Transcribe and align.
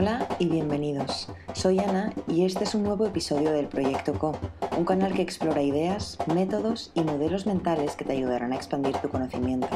Hola 0.00 0.28
y 0.38 0.46
bienvenidos. 0.46 1.26
Soy 1.54 1.80
Ana 1.80 2.12
y 2.28 2.44
este 2.44 2.62
es 2.62 2.76
un 2.76 2.84
nuevo 2.84 3.04
episodio 3.04 3.50
del 3.50 3.66
Proyecto 3.66 4.16
Co, 4.16 4.38
un 4.76 4.84
canal 4.84 5.12
que 5.12 5.22
explora 5.22 5.60
ideas, 5.60 6.18
métodos 6.32 6.92
y 6.94 7.00
modelos 7.00 7.46
mentales 7.46 7.96
que 7.96 8.04
te 8.04 8.12
ayudarán 8.12 8.52
a 8.52 8.54
expandir 8.54 8.96
tu 8.98 9.08
conocimiento, 9.08 9.66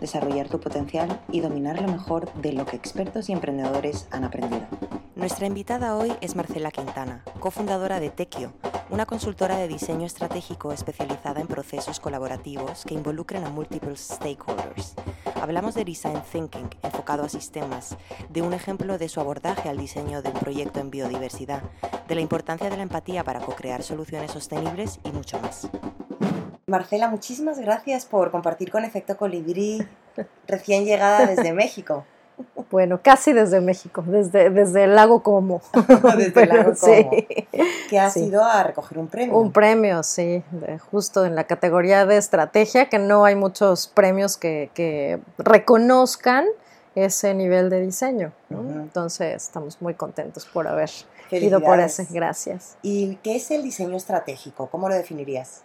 desarrollar 0.00 0.48
tu 0.48 0.58
potencial 0.58 1.20
y 1.30 1.42
dominar 1.42 1.80
lo 1.80 1.86
mejor 1.86 2.32
de 2.42 2.54
lo 2.54 2.66
que 2.66 2.74
expertos 2.74 3.28
y 3.28 3.32
emprendedores 3.34 4.08
han 4.10 4.24
aprendido. 4.24 4.66
Nuestra 5.14 5.46
invitada 5.46 5.96
hoy 5.96 6.12
es 6.20 6.34
Marcela 6.34 6.72
Quintana, 6.72 7.22
cofundadora 7.38 8.00
de 8.00 8.10
Tequio, 8.10 8.54
una 8.90 9.06
consultora 9.06 9.58
de 9.58 9.68
diseño 9.68 10.06
estratégico 10.06 10.72
especializada 10.72 11.40
en 11.40 11.46
procesos 11.46 12.00
colaborativos 12.00 12.84
que 12.84 12.94
involucren 12.94 13.44
a 13.44 13.50
múltiples 13.50 14.00
stakeholders. 14.00 14.96
Hablamos 15.40 15.74
de 15.74 15.84
design 15.84 16.20
thinking 16.32 16.68
enfocado 16.82 17.24
a 17.24 17.28
sistemas, 17.28 17.96
de 18.28 18.42
un 18.42 18.52
ejemplo 18.52 18.98
de 18.98 19.08
su 19.08 19.20
abordaje 19.20 19.68
al 19.68 19.78
diseño 19.78 20.20
de 20.20 20.30
un 20.30 20.38
proyecto 20.38 20.80
en 20.80 20.90
biodiversidad, 20.90 21.62
de 22.06 22.14
la 22.14 22.20
importancia 22.20 22.68
de 22.68 22.76
la 22.76 22.82
empatía 22.82 23.24
para 23.24 23.40
co-crear 23.40 23.82
soluciones 23.82 24.32
sostenibles 24.32 24.98
y 25.04 25.12
mucho 25.12 25.38
más. 25.40 25.68
Marcela, 26.66 27.08
muchísimas 27.08 27.58
gracias 27.58 28.04
por 28.04 28.30
compartir 28.30 28.70
con 28.70 28.84
Efecto 28.84 29.16
Colibrí, 29.16 29.86
recién 30.46 30.84
llegada 30.84 31.26
desde 31.26 31.52
México. 31.54 32.04
Bueno, 32.70 33.00
casi 33.02 33.32
desde 33.32 33.60
México, 33.60 34.04
desde, 34.06 34.50
desde 34.50 34.84
el 34.84 34.94
lago 34.94 35.22
Como. 35.22 35.62
desde 36.16 36.42
el 36.42 36.48
lago 36.48 36.74
Como. 36.78 37.10
Sí. 37.10 37.26
Que 37.88 37.98
ha 37.98 38.10
sido 38.10 38.44
a 38.44 38.62
recoger 38.62 38.98
un 38.98 39.08
premio. 39.08 39.38
Un 39.38 39.52
premio, 39.52 40.02
sí, 40.02 40.42
justo 40.90 41.24
en 41.24 41.34
la 41.34 41.44
categoría 41.44 42.04
de 42.04 42.16
estrategia, 42.16 42.88
que 42.88 42.98
no 42.98 43.24
hay 43.24 43.34
muchos 43.34 43.86
premios 43.86 44.36
que, 44.36 44.70
que 44.74 45.20
reconozcan 45.38 46.44
ese 46.94 47.34
nivel 47.34 47.70
de 47.70 47.80
diseño. 47.80 48.32
¿no? 48.50 48.60
Entonces, 48.60 49.34
estamos 49.34 49.80
muy 49.80 49.94
contentos 49.94 50.46
por 50.46 50.66
haber 50.66 50.90
ido 51.30 51.60
por 51.60 51.80
ese. 51.80 52.06
Gracias. 52.10 52.76
¿Y 52.82 53.16
qué 53.16 53.36
es 53.36 53.50
el 53.50 53.62
diseño 53.62 53.96
estratégico? 53.96 54.68
¿Cómo 54.68 54.88
lo 54.88 54.94
definirías? 54.94 55.62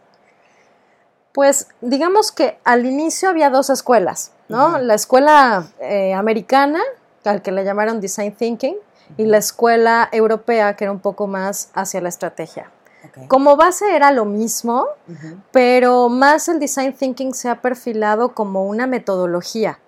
Pues 1.33 1.67
digamos 1.81 2.31
que 2.31 2.59
al 2.63 2.85
inicio 2.85 3.29
había 3.29 3.49
dos 3.49 3.69
escuelas, 3.69 4.31
¿no? 4.49 4.67
Uh 4.67 4.71
-huh. 4.73 4.81
La 4.81 4.93
escuela 4.93 5.67
eh, 5.79 6.13
americana, 6.13 6.79
al 7.25 7.41
que 7.41 7.51
le 7.51 7.63
llamaron 7.63 7.99
Design 7.99 8.33
Thinking, 8.33 8.75
y 9.17 9.25
la 9.25 9.37
escuela 9.37 10.09
europea, 10.11 10.75
que 10.75 10.85
era 10.85 10.91
un 10.91 10.99
poco 10.99 11.27
más 11.27 11.69
hacia 11.73 12.01
la 12.01 12.09
estrategia. 12.09 12.71
Okay. 13.09 13.27
Como 13.27 13.57
base 13.57 13.95
era 13.95 14.11
lo 14.11 14.25
mismo, 14.25 14.85
uh 15.07 15.11
-huh. 15.11 15.41
pero 15.51 16.07
más 16.07 16.47
el 16.47 16.59
Design 16.59 16.93
Thinking 16.93 17.33
se 17.33 17.49
ha 17.49 17.61
perfilado 17.61 18.33
como 18.33 18.65
una 18.65 18.87
metodología. 18.87 19.79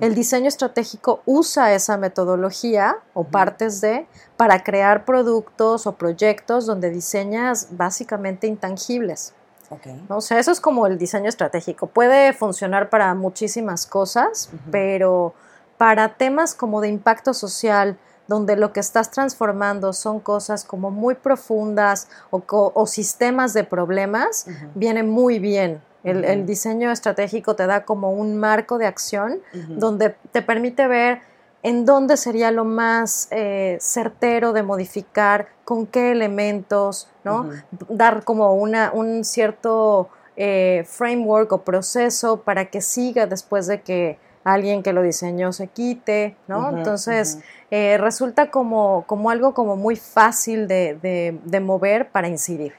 El 0.00 0.14
diseño 0.14 0.48
estratégico 0.48 1.20
usa 1.26 1.74
esa 1.74 1.98
metodología 1.98 2.96
o 3.12 3.24
partes 3.24 3.82
de 3.82 4.06
para 4.38 4.64
crear 4.64 5.04
productos 5.04 5.86
o 5.86 5.92
proyectos 5.92 6.64
donde 6.64 6.88
diseñas 6.88 7.68
básicamente 7.72 8.46
intangibles. 8.46 9.34
Okay. 9.68 10.04
O 10.08 10.20
sea, 10.20 10.38
eso 10.38 10.52
es 10.52 10.60
como 10.60 10.86
el 10.86 10.98
diseño 10.98 11.28
estratégico. 11.28 11.86
Puede 11.86 12.32
funcionar 12.32 12.88
para 12.88 13.14
muchísimas 13.14 13.86
cosas, 13.86 14.50
uh 14.52 14.56
-huh. 14.56 14.70
pero 14.70 15.34
para 15.78 16.14
temas 16.14 16.54
como 16.54 16.80
de 16.80 16.88
impacto 16.88 17.34
social, 17.34 17.96
donde 18.28 18.56
lo 18.56 18.72
que 18.72 18.80
estás 18.80 19.10
transformando 19.10 19.92
son 19.92 20.20
cosas 20.20 20.64
como 20.64 20.90
muy 20.90 21.14
profundas 21.14 22.08
o, 22.30 22.42
o 22.48 22.86
sistemas 22.86 23.52
de 23.54 23.64
problemas, 23.64 24.46
uh 24.46 24.50
-huh. 24.50 24.70
viene 24.74 25.02
muy 25.02 25.38
bien. 25.38 25.80
El, 26.04 26.18
uh 26.18 26.20
-huh. 26.20 26.30
el, 26.30 26.46
diseño 26.46 26.90
estratégico 26.90 27.56
te 27.56 27.66
da 27.66 27.84
como 27.84 28.12
un 28.12 28.36
marco 28.36 28.78
de 28.78 28.86
acción 28.86 29.40
donde 29.68 30.14
te 30.32 30.40
permite 30.42 30.86
ver 30.86 31.20
en 31.66 31.84
dónde 31.84 32.16
sería 32.16 32.52
lo 32.52 32.64
más 32.64 33.26
eh, 33.32 33.76
certero 33.80 34.52
de 34.52 34.62
modificar, 34.62 35.48
con 35.66 35.86
qué 35.86 36.12
elementos, 36.12 37.08
¿no? 37.24 37.40
Uh 37.40 37.44
-huh. 37.50 37.64
Dar 37.90 38.22
como 38.22 38.54
una, 38.54 38.92
un 38.94 39.24
cierto 39.24 40.08
eh, 40.36 40.84
framework 40.88 41.52
o 41.52 41.58
proceso 41.62 42.40
para 42.42 42.66
que 42.66 42.80
siga 42.80 43.26
después 43.26 43.66
de 43.66 43.82
que 43.82 44.16
alguien 44.44 44.84
que 44.84 44.92
lo 44.92 45.02
diseñó 45.02 45.52
se 45.52 45.66
quite, 45.66 46.36
¿no? 46.46 46.60
Uh 46.60 46.62
-huh, 46.62 46.78
Entonces, 46.78 47.34
uh 47.34 47.38
-huh. 47.40 47.44
eh, 47.72 47.98
resulta 47.98 48.48
como, 48.52 49.02
como 49.08 49.28
algo 49.28 49.54
como 49.54 49.74
muy 49.74 49.96
fácil 49.96 50.68
de, 50.68 50.94
de, 51.02 51.36
de 51.44 51.60
mover 51.60 52.10
para 52.10 52.28
incidir. 52.28 52.72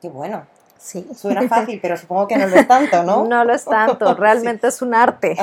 Qué 0.00 0.08
bueno. 0.08 0.46
Sí. 0.78 1.06
Suena 1.14 1.42
fácil, 1.48 1.78
pero 1.82 1.98
supongo 1.98 2.26
que 2.28 2.36
no 2.36 2.46
lo 2.46 2.56
es 2.56 2.66
tanto, 2.66 3.02
¿no? 3.04 3.24
No 3.26 3.44
lo 3.44 3.52
es 3.52 3.64
tanto, 3.66 4.14
realmente 4.26 4.70
sí. 4.70 4.74
es 4.74 4.82
un 4.82 4.94
arte. 4.94 5.36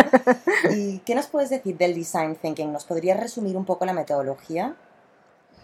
¿Y 0.70 0.98
qué 1.06 1.14
nos 1.14 1.28
puedes 1.28 1.50
decir 1.50 1.76
del 1.78 1.94
design 1.94 2.34
thinking? 2.34 2.72
¿Nos 2.72 2.84
podrías 2.84 3.20
resumir 3.20 3.56
un 3.56 3.64
poco 3.64 3.86
la 3.86 3.92
metodología? 3.92 4.74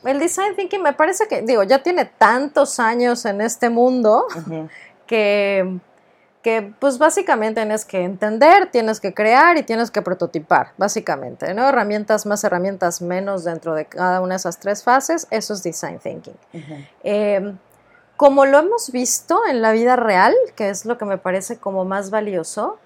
El 0.04 0.18
design 0.18 0.56
thinking 0.56 0.82
me 0.82 0.92
parece 0.92 1.28
que, 1.28 1.42
digo, 1.42 1.62
ya 1.62 1.82
tiene 1.82 2.04
tantos 2.04 2.80
años 2.80 3.24
en 3.24 3.40
este 3.40 3.70
mundo 3.70 4.26
uh 4.28 4.38
-huh. 4.38 4.68
que, 5.06 5.78
que, 6.42 6.72
pues 6.78 6.98
básicamente 6.98 7.60
tienes 7.60 7.84
que 7.84 8.02
entender, 8.02 8.70
tienes 8.70 9.00
que 9.00 9.14
crear 9.14 9.56
y 9.56 9.62
tienes 9.62 9.90
que 9.90 10.02
prototipar, 10.02 10.72
básicamente, 10.76 11.54
¿no? 11.54 11.68
Herramientas 11.68 12.26
más, 12.26 12.42
herramientas 12.44 13.00
menos 13.00 13.44
dentro 13.44 13.74
de 13.74 13.84
cada 13.84 14.20
una 14.20 14.34
de 14.34 14.38
esas 14.38 14.58
tres 14.58 14.82
fases, 14.82 15.26
eso 15.30 15.54
es 15.54 15.62
design 15.62 15.98
thinking. 15.98 16.36
Uh 16.52 16.58
-huh. 16.58 16.88
eh, 17.04 17.54
como 18.16 18.46
lo 18.46 18.58
hemos 18.60 18.92
visto 18.92 19.40
en 19.50 19.62
la 19.62 19.72
vida 19.72 19.96
real, 19.96 20.32
que 20.54 20.70
es 20.70 20.84
lo 20.84 20.96
que 20.96 21.04
me 21.04 21.18
parece 21.18 21.58
como 21.58 21.84
más 21.84 22.10
valioso, 22.10 22.78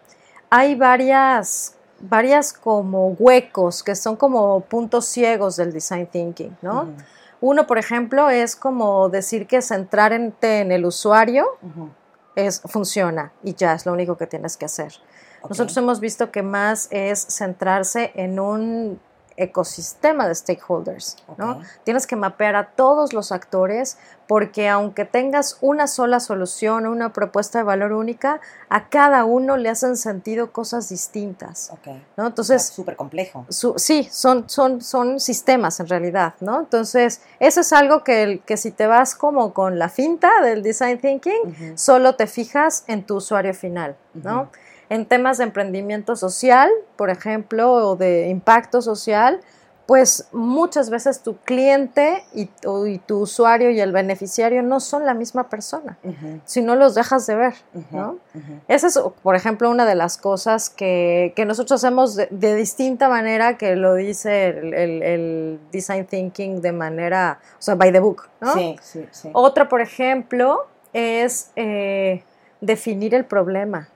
hay 0.49 0.75
varias, 0.77 1.76
varias 2.01 2.53
como 2.53 3.09
huecos 3.19 3.83
que 3.83 3.95
son 3.95 4.17
como 4.17 4.61
puntos 4.61 5.07
ciegos 5.07 5.57
del 5.57 5.73
design 5.73 6.07
thinking, 6.07 6.57
¿no? 6.63 6.83
Uh 6.83 6.87
-huh. 6.87 7.05
Uno, 7.41 7.67
por 7.67 7.79
ejemplo, 7.79 8.31
es 8.31 8.57
como 8.57 9.09
decir 9.09 9.47
que 9.47 9.61
centrarte 9.63 10.61
en 10.61 10.73
el 10.73 10.85
usuario 10.85 11.47
uh 11.63 11.67
-huh. 11.67 11.91
es, 12.35 12.61
funciona 12.65 13.33
y 13.43 13.55
ya 13.55 13.75
es 13.75 13.87
lo 13.87 13.93
único 13.93 14.17
que 14.17 14.27
tienes 14.27 14.57
que 14.57 14.65
hacer. 14.65 14.93
Okay. 15.39 15.51
Nosotros 15.51 15.77
hemos 15.77 16.01
visto 16.01 16.31
que 16.31 16.43
más 16.43 16.89
es 16.91 17.27
centrarse 17.29 18.13
en 18.15 18.41
un 18.41 19.01
ecosistema 19.37 20.27
de 20.29 20.35
stakeholders, 20.35 21.17
okay. 21.27 21.45
¿no? 21.45 21.61
Tienes 21.85 22.07
que 22.07 22.17
mapear 22.17 22.57
a 22.57 22.71
todos 22.71 23.13
los 23.13 23.33
actores 23.33 23.99
porque 24.27 24.69
aunque 24.69 25.05
tengas 25.05 25.59
una 25.61 25.87
sola 25.87 26.19
solución 26.21 26.87
o 26.87 26.91
una 26.91 27.13
propuesta 27.13 27.59
de 27.59 27.65
valor 27.65 27.93
única, 27.93 28.41
a 28.69 28.89
cada 28.89 29.25
uno 29.25 29.57
le 29.57 29.69
hacen 29.69 29.97
sentido 29.97 30.51
cosas 30.51 30.89
distintas, 30.89 31.71
okay. 31.71 32.05
¿no? 32.17 32.27
Entonces, 32.27 32.67
súper 32.67 32.97
complejo. 32.97 33.47
Su, 33.49 33.75
sí, 33.77 34.09
son, 34.11 34.49
son, 34.49 34.81
son 34.81 35.21
sistemas 35.21 35.79
en 35.81 35.89
realidad, 35.89 36.35
¿no? 36.41 36.59
Entonces, 36.61 37.21
eso 37.39 37.61
es 37.61 37.73
algo 37.73 38.03
que, 38.03 38.43
que 38.45 38.57
si 38.57 38.73
te 38.73 38.87
vas 38.87 39.15
como 39.15 39.55
con 39.55 39.79
la 39.79 39.89
finta 39.89 40.41
del 40.43 40.63
design 40.63 40.99
thinking, 40.99 41.41
uh 41.45 41.49
-huh. 41.49 41.77
solo 41.77 42.17
te 42.17 42.27
fijas 42.27 42.85
en 42.89 43.05
tu 43.05 43.17
usuario 43.17 43.55
final, 43.55 43.97
¿no? 44.15 44.43
Uh 44.43 44.45
-huh 44.45 44.66
en 44.89 45.07
temas 45.07 45.39
de 45.39 45.45
emprendimiento 45.45 46.17
social, 46.17 46.71
por 46.97 47.11
ejemplo, 47.11 47.73
o 47.73 47.97
de 47.97 48.29
impacto 48.29 48.83
social, 48.83 49.41
pues 49.87 50.27
muchas 50.33 50.91
veces 50.91 51.23
tu 51.23 51.37
cliente 51.37 52.25
y, 52.35 52.51
y 52.89 52.99
tu 52.99 53.21
usuario 53.21 53.71
y 53.71 53.81
el 53.81 53.93
beneficiario 53.93 54.63
no 54.63 54.81
son 54.81 55.07
la 55.07 55.15
misma 55.15 55.49
persona, 55.49 55.97
uh 56.03 56.09
-huh. 56.11 56.41
si 56.45 56.61
no 56.61 56.75
los 56.75 56.97
dejas 56.97 57.25
de 57.27 57.37
ver, 57.37 57.55
uh 57.73 57.79
-huh. 57.79 57.85
¿no? 57.93 58.11
Uh 58.35 58.39
-huh. 58.39 58.61
Esa 58.67 58.89
es, 58.89 58.99
por 59.23 59.37
ejemplo, 59.37 59.71
una 59.71 59.87
de 59.87 59.95
las 59.95 60.19
cosas 60.19 60.71
que, 60.71 61.33
que 61.37 61.45
nosotros 61.45 61.85
hacemos 61.85 62.17
de, 62.17 62.27
de, 62.33 62.57
distinta 62.57 63.09
manera 63.09 63.57
que 63.57 63.77
lo 63.77 63.95
dice 63.95 64.49
el, 64.49 64.75
el, 64.75 65.03
el, 65.03 65.61
design 65.71 66.05
thinking 66.05 66.61
de 66.61 66.73
manera, 66.73 67.39
o 67.57 67.63
sea, 67.63 67.77
by 67.77 67.93
the 67.93 68.01
book, 68.01 68.29
¿no? 68.41 68.55
Sí, 68.55 68.77
sí, 68.83 69.07
sí. 69.13 69.31
Otra, 69.35 69.69
por 69.69 69.81
ejemplo, 69.81 70.67
es 70.93 71.53
eh, 71.55 72.25
definir 72.61 73.15
el 73.15 73.25
problema. 73.25 73.89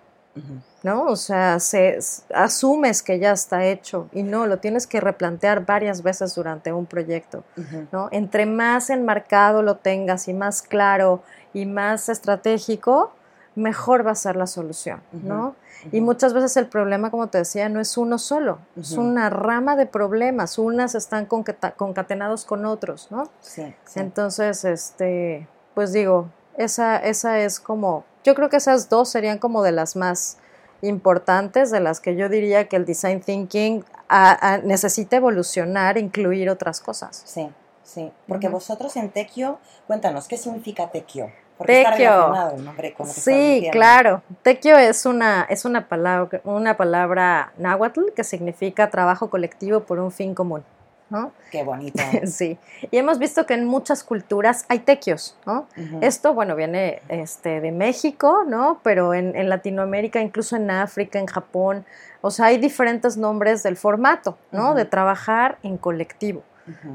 ¿No? 0.82 1.04
O 1.04 1.16
sea, 1.16 1.60
se, 1.60 1.98
asumes 2.34 3.02
que 3.02 3.18
ya 3.18 3.32
está 3.32 3.64
hecho 3.64 4.08
y 4.12 4.22
no, 4.22 4.46
lo 4.46 4.58
tienes 4.58 4.86
que 4.86 5.00
replantear 5.00 5.66
varias 5.66 6.02
veces 6.02 6.34
durante 6.34 6.72
un 6.72 6.86
proyecto, 6.86 7.44
uh 7.56 7.60
-huh. 7.60 7.88
¿no? 7.92 8.08
Entre 8.12 8.46
más 8.46 8.90
enmarcado 8.90 9.62
lo 9.62 9.76
tengas 9.76 10.28
y 10.28 10.34
más 10.34 10.62
claro 10.62 11.22
y 11.52 11.66
más 11.66 12.08
estratégico, 12.08 13.12
mejor 13.56 14.06
va 14.06 14.12
a 14.12 14.14
ser 14.14 14.36
la 14.36 14.46
solución, 14.46 15.02
uh 15.12 15.16
-huh. 15.16 15.22
¿no? 15.22 15.46
Uh 15.46 15.50
-huh. 15.50 15.88
Y 15.92 16.00
muchas 16.00 16.32
veces 16.32 16.56
el 16.56 16.66
problema, 16.66 17.10
como 17.10 17.28
te 17.28 17.38
decía, 17.38 17.68
no 17.68 17.80
es 17.80 17.96
uno 17.96 18.18
solo, 18.18 18.58
es 18.76 18.92
una 18.92 19.30
rama 19.30 19.76
de 19.76 19.86
problemas, 19.86 20.58
unas 20.58 20.94
están 20.94 21.26
concatenados 21.26 22.44
con 22.44 22.66
otros, 22.66 23.08
¿no? 23.10 23.30
Sí, 23.40 23.74
sí. 23.84 24.00
Entonces, 24.00 24.64
este, 24.64 25.48
pues 25.74 25.92
digo, 25.92 26.28
esa, 26.58 26.98
esa 26.98 27.38
es 27.38 27.60
como, 27.60 28.04
yo 28.24 28.34
creo 28.34 28.50
que 28.50 28.58
esas 28.58 28.88
dos 28.90 29.08
serían 29.08 29.38
como 29.38 29.62
de 29.62 29.72
las 29.72 29.96
más 29.96 30.36
importantes, 30.82 31.70
de 31.70 31.80
las 31.80 32.00
que 32.00 32.16
yo 32.16 32.28
diría 32.28 32.68
que 32.68 32.76
el 32.76 32.84
design 32.84 33.20
thinking 33.20 33.84
a, 34.08 34.54
a, 34.54 34.58
necesita 34.58 35.16
evolucionar, 35.16 35.98
incluir 35.98 36.50
otras 36.50 36.80
cosas. 36.80 37.22
Sí, 37.24 37.48
sí, 37.84 38.10
porque 38.26 38.46
uh 38.46 38.50
-huh. 38.50 38.54
vosotros 38.54 38.96
en 38.96 39.10
Tequio, 39.10 39.58
cuéntanos, 39.86 40.26
¿qué 40.26 40.36
significa 40.36 40.90
Tequio? 40.90 41.30
Porque 41.58 41.84
Tequio. 41.84 42.32
Está 42.32 42.54
el 42.54 42.64
nombre 42.64 42.94
con 42.94 43.06
lo 43.06 43.12
que 43.12 43.20
sí, 43.20 43.68
claro. 43.70 44.22
Tequio 44.42 44.78
es 44.78 45.04
una, 45.04 45.46
es 45.50 45.66
una 45.66 45.88
palabra, 45.88 46.40
una 46.44 46.76
palabra 46.76 47.52
náhuatl 47.58 48.12
que 48.16 48.24
significa 48.24 48.88
trabajo 48.88 49.28
colectivo 49.28 49.80
por 49.80 49.98
un 49.98 50.10
fin 50.10 50.34
común. 50.34 50.64
¿No? 51.10 51.32
Qué 51.50 51.62
bonito. 51.62 52.02
sí. 52.26 52.58
Y 52.90 52.96
hemos 52.96 53.18
visto 53.18 53.44
que 53.46 53.54
en 53.54 53.66
muchas 53.66 54.02
culturas 54.02 54.64
hay 54.68 54.80
tequios, 54.80 55.36
¿no? 55.44 55.66
Esto, 56.00 56.32
bueno, 56.32 56.56
viene 56.56 57.02
este, 57.08 57.60
de 57.60 57.72
México, 57.72 58.44
¿no? 58.46 58.80
Pero 58.82 59.12
en, 59.12 59.36
en, 59.36 59.48
Latinoamérica, 59.48 60.20
incluso 60.20 60.56
en 60.56 60.70
África, 60.70 61.18
en 61.18 61.26
Japón, 61.26 61.84
o 62.22 62.30
sea, 62.30 62.46
hay 62.46 62.58
diferentes 62.58 63.16
nombres 63.16 63.62
del 63.62 63.76
formato, 63.76 64.38
¿no? 64.52 64.74
De 64.74 64.84
trabajar 64.84 65.58
en 65.62 65.76
colectivo, 65.76 66.42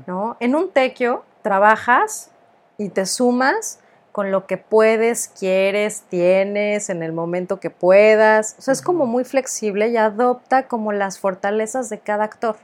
¿no? 0.07 0.37
En 0.39 0.55
un 0.55 0.71
tequio 0.71 1.23
trabajas 1.41 2.31
y 2.77 2.89
te 2.89 3.05
sumas 3.05 3.79
con 4.11 4.31
lo 4.31 4.47
que 4.47 4.57
puedes, 4.57 5.27
quieres, 5.27 6.03
tienes, 6.07 6.89
en 6.89 7.03
el 7.03 7.11
momento 7.11 7.59
que 7.59 7.69
puedas. 7.69 8.55
O 8.57 8.61
sea, 8.61 8.71
es 8.71 8.81
como 8.81 9.05
muy 9.05 9.25
flexible 9.25 9.89
y 9.89 9.97
adopta 9.97 10.69
como 10.69 10.93
las 10.93 11.19
fortalezas 11.19 11.89
de 11.89 11.99
cada 11.99 12.23
actor. 12.23 12.55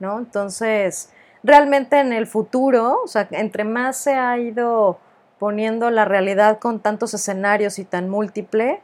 ¿No? 0.00 0.18
Entonces, 0.18 1.10
realmente 1.42 2.00
en 2.00 2.12
el 2.12 2.26
futuro, 2.26 3.00
o 3.04 3.06
sea, 3.06 3.28
entre 3.30 3.64
más 3.64 3.96
se 3.96 4.14
ha 4.14 4.38
ido 4.38 4.98
poniendo 5.38 5.90
la 5.90 6.04
realidad 6.04 6.58
con 6.58 6.80
tantos 6.80 7.14
escenarios 7.14 7.78
y 7.78 7.84
tan 7.84 8.08
múltiple, 8.08 8.80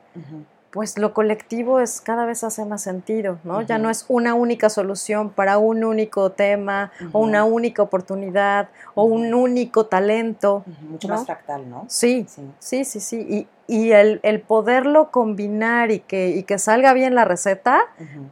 pues 0.71 0.99
lo 0.99 1.13
colectivo 1.13 1.81
es 1.81 2.01
cada 2.01 2.27
vez 2.27 2.45
hace 2.45 2.65
más 2.65 2.83
sentido, 2.83 3.39
¿no? 3.45 3.63
Ya 3.63 3.79
no 3.79 3.91
es 3.91 4.05
una 4.09 4.35
única 4.35 4.69
solución 4.69 5.31
para 5.31 5.59
un 5.59 5.85
único 5.85 6.31
tema 6.31 6.93
o 7.13 7.21
una 7.21 7.45
única 7.45 7.83
oportunidad 7.83 8.69
o 8.95 9.05
un 9.05 9.35
único 9.35 9.87
talento. 9.87 10.65
Mucho 10.89 11.09
más 11.09 11.27
fractal, 11.27 11.69
¿no? 11.69 11.85
Sí, 11.89 12.27
sí, 12.61 12.85
sí, 12.85 13.01
sí. 13.01 13.27
Y, 13.29 13.49
y 13.67 13.93
el, 13.93 14.21
el, 14.23 14.41
poderlo 14.41 15.11
combinar 15.11 15.91
y 15.91 16.01
que, 16.01 16.31
y 16.31 16.43
que 16.43 16.59
salga 16.59 16.93
bien 16.93 17.15
la 17.15 17.25
receta, 17.25 17.81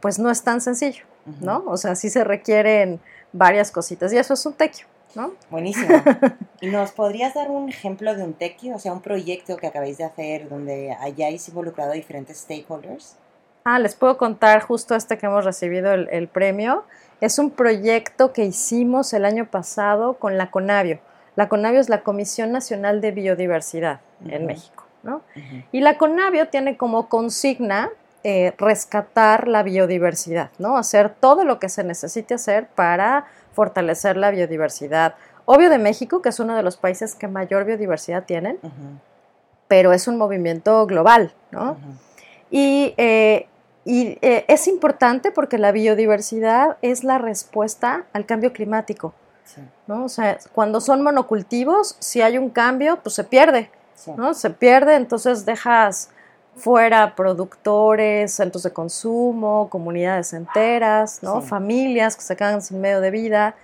pues 0.01 0.19
no 0.19 0.29
es 0.29 0.43
tan 0.43 0.61
sencillo, 0.61 1.05
¿no? 1.41 1.63
O 1.67 1.77
sea, 1.77 1.95
sí 1.95 2.09
se 2.09 2.23
requieren 2.23 2.99
varias 3.31 3.71
cositas 3.71 4.11
y 4.13 4.17
eso 4.17 4.33
es 4.33 4.45
un 4.45 4.53
tequio. 4.53 4.85
¿no? 5.15 5.33
Buenísimo. 5.49 6.01
¿Y 6.61 6.67
nos 6.67 6.91
podrías 6.91 7.33
dar 7.33 7.49
un 7.49 7.69
ejemplo 7.69 8.15
de 8.15 8.23
un 8.23 8.33
tequio, 8.33 8.75
o 8.75 8.79
sea, 8.79 8.93
un 8.93 9.01
proyecto 9.01 9.57
que 9.57 9.67
acabáis 9.67 9.97
de 9.97 10.03
hacer 10.03 10.49
donde 10.49 10.95
hayáis 10.99 11.47
involucrado 11.47 11.91
a 11.91 11.95
diferentes 11.95 12.37
stakeholders? 12.37 13.15
Ah, 13.63 13.79
les 13.79 13.95
puedo 13.95 14.17
contar 14.17 14.61
justo 14.61 14.95
este 14.95 15.17
que 15.17 15.25
hemos 15.25 15.45
recibido 15.45 15.93
el, 15.93 16.27
premio. 16.27 16.83
Es 17.21 17.39
un 17.39 17.51
proyecto 17.51 18.33
que 18.33 18.45
hicimos 18.45 19.13
el 19.13 19.25
año 19.25 19.45
pasado 19.49 20.13
con 20.15 20.37
la 20.37 20.49
CONAVIO. 20.49 20.99
La 21.35 21.49
CONAVIO 21.49 21.81
es 21.81 21.89
la 21.89 22.01
Comisión 22.01 22.51
Nacional 22.51 23.01
de 23.01 23.11
Biodiversidad 23.11 24.01
en 24.25 24.45
México, 24.45 24.85
¿no? 25.03 25.21
Y 25.71 25.81
la 25.81 25.97
CONAVIO 25.97 26.47
tiene 26.47 26.77
como 26.77 27.09
consigna 27.09 27.89
eh, 28.23 28.53
rescatar 28.57 29.47
la 29.47 29.63
biodiversidad, 29.63 30.51
¿no? 30.57 30.77
Hacer 30.77 31.09
todo 31.09 31.45
lo 31.45 31.57
que 31.57 31.69
se 31.69 31.85
necesite 31.85 32.33
hacer 32.33 32.67
para 32.67 33.25
fortalecer 33.53 34.17
la 34.17 34.29
biodiversidad. 34.29 35.15
Obvio 35.45 35.69
de 35.69 35.77
México, 35.77 36.21
que 36.21 36.27
es 36.27 36.39
uno 36.41 36.53
de 36.53 36.61
los 36.61 36.75
países 36.75 37.15
que 37.15 37.29
mayor 37.29 37.63
biodiversidad 37.63 38.25
tienen, 38.25 38.59
pero 39.69 39.93
es 39.93 40.09
un 40.09 40.17
movimiento 40.17 40.85
global, 40.85 41.33
¿no? 41.51 41.77
Y, 42.51 42.93
eh, 42.97 43.47
eh, 43.85 44.45
es 44.49 44.67
importante 44.67 45.31
porque 45.31 45.57
la 45.57 45.71
biodiversidad 45.71 46.77
es 46.81 47.05
la 47.05 47.19
respuesta 47.19 48.03
al 48.11 48.25
cambio 48.25 48.51
climático, 48.51 49.13
¿no? 49.87 50.03
O 50.03 50.09
sea, 50.09 50.39
cuando 50.51 50.81
son 50.81 51.01
monocultivos, 51.03 51.95
si 51.99 52.21
hay 52.21 52.37
un 52.37 52.49
cambio, 52.49 52.99
pues 53.01 53.15
se 53.15 53.23
pierde, 53.23 53.71
¿no? 54.17 54.33
Se 54.33 54.49
pierde, 54.49 54.95
entonces 54.95 55.45
dejas 55.45 56.11
fuera 56.59 57.15
productores, 57.15 58.33
centros 58.33 58.63
de 58.63 58.71
consumo, 58.71 59.69
comunidades 59.69 60.33
enteras, 60.33 61.23
¿no? 61.23 61.41
familias 61.41 62.15
que 62.15 62.21
se 62.21 62.35
quedan 62.35 62.61
sin 62.61 62.81
medio 62.81 63.01
de 63.01 63.11
vida. 63.11 63.55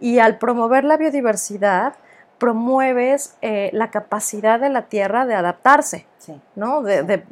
Y 0.00 0.18
al 0.18 0.38
promover 0.38 0.84
la 0.84 0.96
biodiversidad, 0.96 1.94
promueves 2.42 3.36
eh, 3.40 3.70
la 3.72 3.92
capacidad 3.92 4.58
de 4.58 4.68
la 4.68 4.82
tierra 4.82 5.26
de 5.26 5.34
adaptarse, 5.36 6.06
¿no? 6.56 6.82
De, 6.82 7.22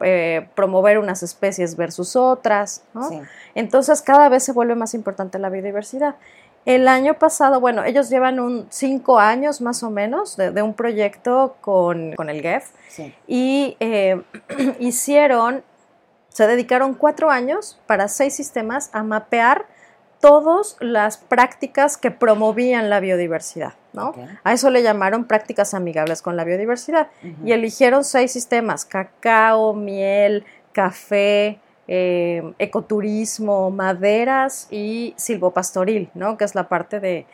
eh, 0.00 0.48
promover 0.54 1.00
unas 1.00 1.24
especies 1.24 1.76
versus 1.76 2.14
otras, 2.14 2.84
¿no? 2.94 3.10
Entonces 3.56 4.00
cada 4.00 4.28
vez 4.28 4.44
se 4.44 4.52
vuelve 4.52 4.76
más 4.76 4.94
importante 4.94 5.40
la 5.40 5.48
biodiversidad. 5.50 6.14
El 6.64 6.88
año 6.88 7.14
pasado, 7.18 7.60
bueno, 7.60 7.84
ellos 7.84 8.08
llevan 8.08 8.40
un 8.40 8.66
cinco 8.70 9.18
años 9.18 9.60
más 9.60 9.82
o 9.82 9.90
menos 9.90 10.36
de, 10.36 10.62
un 10.62 10.74
proyecto 10.74 11.56
con, 11.60 12.14
el 12.28 12.42
GEF 12.42 12.70
y 13.26 13.76
eh, 13.80 14.22
hicieron, 14.78 15.62
se 16.28 16.46
dedicaron 16.46 16.94
cuatro 16.94 17.30
años 17.30 17.78
para 17.86 18.08
seis 18.08 18.34
sistemas 18.34 18.88
a 18.92 19.02
mapear 19.02 19.66
todas 20.20 20.78
las 20.80 21.18
prácticas 21.18 21.98
que 21.98 22.10
promovían 22.10 22.88
la 22.88 22.98
biodiversidad, 22.98 23.74
¿no? 23.92 24.14
A 24.42 24.54
eso 24.54 24.70
le 24.70 24.82
llamaron 24.82 25.26
prácticas 25.26 25.74
amigables 25.74 26.22
con 26.22 26.34
la 26.34 26.44
biodiversidad. 26.44 27.08
Y 27.44 27.52
eligieron 27.52 28.04
seis 28.04 28.32
sistemas, 28.32 28.86
cacao, 28.86 29.74
miel, 29.74 30.46
café, 30.72 31.60
eh, 31.86 32.54
ecoturismo, 32.58 33.70
maderas 33.70 34.68
y 34.70 35.14
silvopastoril, 35.16 36.10
¿no? 36.14 36.38
Que 36.38 36.44
es 36.44 36.54
la 36.54 36.68
parte 36.68 36.98
de, 37.00 37.26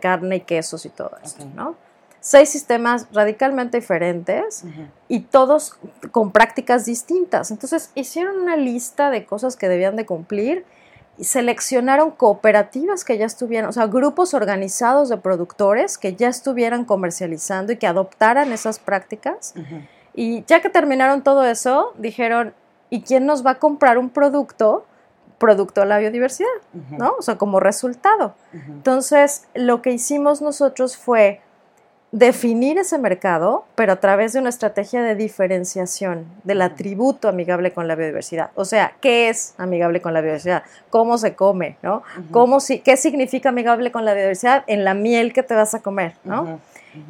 carne 0.00 0.36
y 0.36 0.40
quesos 0.40 0.86
y 0.86 0.88
todo 0.88 1.12
esto, 1.22 1.44
¿no? 1.54 1.76
Seis 2.20 2.48
sistemas 2.48 3.06
radicalmente 3.12 3.78
diferentes 3.78 4.64
y 5.08 5.20
todos 5.20 5.78
con 6.10 6.32
prácticas 6.32 6.84
distintas. 6.84 7.50
Entonces 7.50 7.90
hicieron 7.94 8.40
una 8.40 8.56
lista 8.56 9.10
de 9.10 9.24
cosas 9.24 9.56
que 9.56 9.68
debían 9.68 9.94
de 9.94 10.04
cumplir 10.04 10.64
y 11.18 11.24
seleccionaron 11.24 12.12
cooperativas 12.12 13.04
que 13.04 13.18
ya 13.18 13.26
estuvieran, 13.26 13.68
o 13.68 13.72
sea, 13.72 13.86
grupos 13.86 14.34
organizados 14.34 15.08
de 15.08 15.18
productores 15.18 15.98
que 15.98 16.14
ya 16.14 16.28
estuvieran 16.28 16.84
comercializando 16.84 17.72
y 17.72 17.76
que 17.76 17.86
adoptaran 17.86 18.52
esas 18.52 18.78
prácticas. 18.78 19.54
Y 20.14 20.44
ya 20.46 20.60
que 20.62 20.70
terminaron 20.70 21.22
todo 21.22 21.44
eso, 21.44 21.92
dijeron, 21.98 22.54
¿Y 22.90 23.02
quién 23.02 23.26
nos 23.26 23.44
va 23.44 23.52
a 23.52 23.54
comprar 23.56 23.98
un 23.98 24.10
producto? 24.10 24.84
producto 25.38 25.82
de 25.82 25.86
la 25.86 25.98
biodiversidad, 25.98 26.48
¿no? 26.90 27.14
O 27.16 27.22
sea, 27.22 27.36
como 27.36 27.60
resultado. 27.60 28.34
Entonces, 28.52 29.44
lo 29.54 29.82
que 29.82 29.92
hicimos 29.92 30.42
nosotros 30.42 30.96
fue 30.96 31.40
definir 32.10 32.78
ese 32.78 32.98
mercado, 32.98 33.66
pero 33.74 33.92
a 33.92 33.96
través 33.96 34.32
de 34.32 34.40
una 34.40 34.48
estrategia 34.48 35.02
de 35.02 35.14
diferenciación 35.14 36.26
del 36.42 36.62
atributo 36.62 37.28
amigable 37.28 37.72
con 37.72 37.86
la 37.86 37.94
biodiversidad. 37.94 38.50
O 38.54 38.64
sea, 38.64 38.94
¿qué 39.00 39.28
es 39.28 39.54
amigable 39.58 40.00
con 40.00 40.14
la 40.14 40.20
biodiversidad? 40.20 40.62
¿Cómo 40.90 41.18
se 41.18 41.34
come? 41.34 41.76
¿no? 41.82 42.02
¿Cómo, 42.30 42.58
¿Qué 42.82 42.96
significa 42.96 43.50
amigable 43.50 43.92
con 43.92 44.04
la 44.04 44.14
biodiversidad 44.14 44.64
en 44.66 44.84
la 44.84 44.94
miel 44.94 45.32
que 45.32 45.42
te 45.42 45.54
vas 45.54 45.74
a 45.74 45.82
comer? 45.82 46.14
¿no? 46.24 46.60